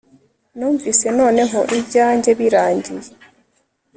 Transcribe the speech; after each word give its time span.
numvise 0.57 1.07
noneho 1.19 1.59
ibyanjye 1.77 2.31
birangiye 2.39 3.11